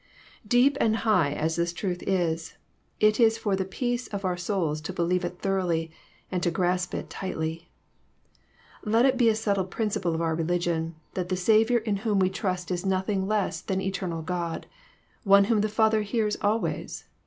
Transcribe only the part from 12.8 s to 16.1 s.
nothing less than eternal God, One whom the Father